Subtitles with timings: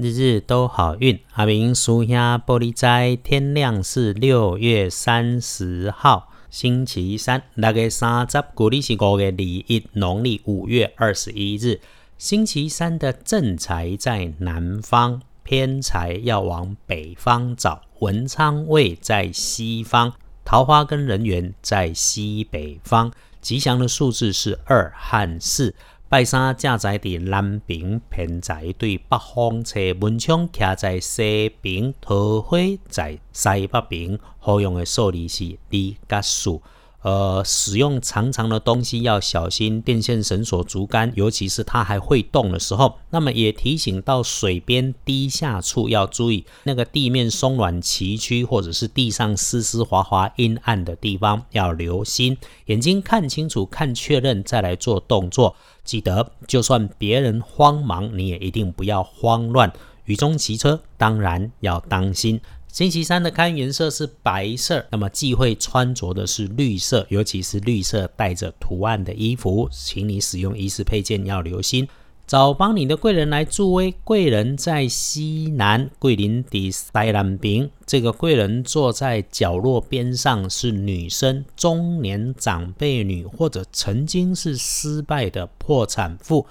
[0.00, 1.20] 日日都好运。
[1.34, 7.42] 阿明属下玻璃斋，天亮是六月三十号，星期三。
[7.60, 11.80] 大概三十，古历是五月二一，农历五月二十一日，
[12.16, 17.82] 星期三的正财在南方，偏财要往北方找。
[17.98, 20.14] 文昌位在西方，
[20.46, 23.12] 桃花跟人缘在西北方。
[23.42, 25.74] 吉祥的数字是二和四。
[26.10, 32.58] 拜三正在伫南平，偏在对北方车文昌徛在西平，桃花
[32.88, 34.18] 在西北平。
[34.40, 36.58] 好用的数字是二甲四。
[37.02, 42.98] 呃，使用长长的东西要小心，电线绳索、竹竿，尤其是它还会动的时候。
[43.08, 52.36] 那么也提醒到水边低下处要注意，那个地面松软崎岖，或者是地上湿湿滑滑、阴暗的地方要留心。
[52.66, 55.56] 眼睛看清楚、看确认再来做动作。
[55.82, 59.72] 记得，就算别人慌忙，你也一定不要慌乱。
[60.04, 62.40] 雨中骑车，当然要当心。
[62.72, 71.88] 星期三的看颜色是白色，那么忌讳穿着的是绿色，尤其是绿色带着图案的衣服，请你使用衣饰配件要留心。
[72.28, 86.46] 找帮你的贵人来助威，贵人在西南，桂林的西南边，这个贵人坐在角落边上是女生，中年长辈女，或者曾经是失败的破产妇，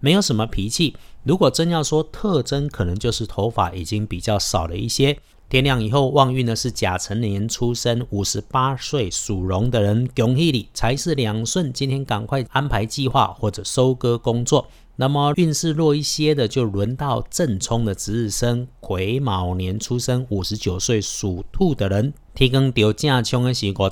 [0.00, 0.94] 没有什么脾气。
[1.24, 5.16] 如果真要说特征，可能就是头发已经比较少了一些。
[5.48, 11.72] 天亮以后，旺运呢是甲辰年出生，五十八岁属龙的人，恭喜你，财是两顺。
[11.72, 14.66] 今天赶快安排计划或者收割工作。
[14.96, 23.88] 那么运势弱一些的，就轮到正冲的值日生，癸卯年出生，五十九岁属兔的人，天光掉正冲的是五十九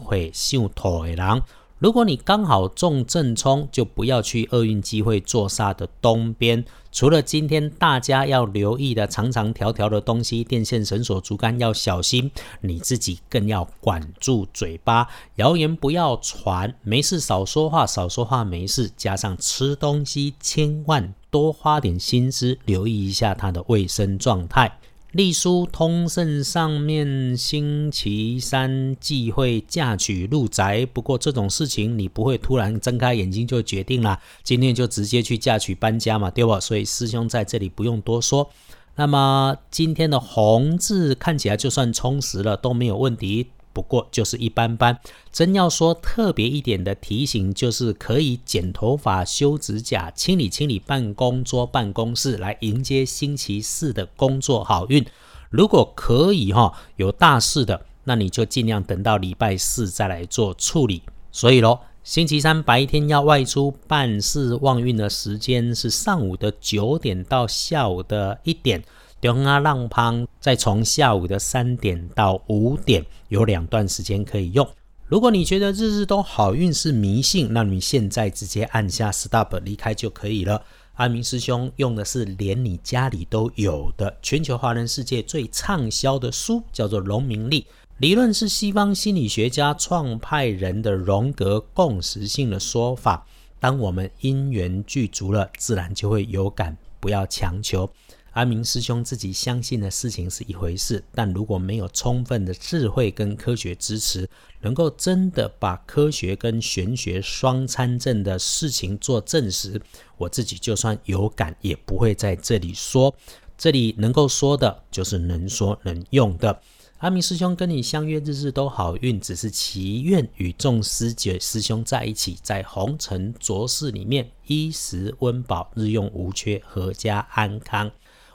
[0.00, 1.42] 岁属兔的人。
[1.82, 6.64] 如果你刚好中正冲，就不要去厄运机会坐煞的东边。
[6.92, 16.72] 除了今天大家要留意的长长条条的东西，电线、绳索、竹竿要小心，你自己更要管住嘴巴，谣言不要传。
[16.82, 18.88] 没事少说话，少说话没事。
[18.96, 24.78] 加上吃东西，千万多花点心思，留意一下它的卫生状态。
[25.12, 30.86] 隶书通胜上面，星期三忌讳嫁娶入宅。
[30.86, 36.58] 不过这种事情你不会突然睁开眼睛就决定了，今天就直接去嫁娶搬家嘛，对吧？
[36.58, 38.50] 所以师兄在这里不用多说。
[38.96, 43.48] 那么今天的红字看起来就算充实了都没有问题。
[43.72, 44.98] 不过就是一般般。
[45.30, 55.04] 真要说特别一点的提醒，就是可以剪头发、修指甲、清理清理办公桌、办公室，来迎接星期四的工作好运。
[55.50, 61.02] 如果可以哈，有大事的，那你就尽量等到礼拜四再来做处理。
[61.30, 68.82] 所以咯，星期三白天要外出办事旺运的时间是上午的九点到下午的一点。
[69.22, 74.68] 中啊浪旁，再从下午的三点到五点，有两段时间可以用。
[75.06, 80.60] 如果你觉得日日都好运是迷信，那你现在直接按下 stop 离开就可以了。
[80.94, 87.60] 阿明师兄用的是连你家里都有的全球华人世界最畅销的书，叫做《荣名利》，
[87.98, 93.24] 理论是西方心理学家创派人的荣格共识性的说法。
[93.60, 97.88] 当我们因缘具足了，自然就会有感，不要强求。
[98.32, 104.28] 阿明师兄自己相信的事情是一回事，但如果没有充分的智慧跟科学支持，
[104.62, 109.80] 能够真的把科学跟玄学双参证的事情做证实，
[110.16, 113.14] 我自己就算有感，也不会在这里说。
[113.58, 116.60] 这里能够说的，就是能说能用的。
[116.98, 127.90] 阿明师兄跟你相约，日日都好运，只是祈愿与众师姐师兄在一起，在红尘浊世里面，衣食温饱，日用无缺，阖家安康。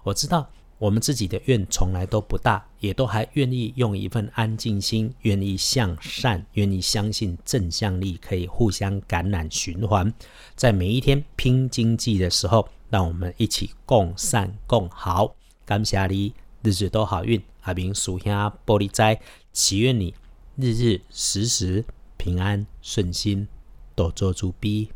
[0.08, 10.14] 我知道我们自己的愿从来都不大，也都还愿意用一份安静心，愿意向善，愿意相信正向力可以互相感染循环。
[10.56, 15.36] 在每一天拼经济的时候，让我们一起共善共好。
[15.66, 16.34] 感谢你，
[16.64, 17.44] 日日都好运。
[17.64, 19.20] 阿明属下玻璃斋，
[19.52, 20.14] 祈愿你
[20.56, 21.84] 日日时时
[22.16, 23.46] 平安顺心，
[23.94, 24.90] 多做主逼。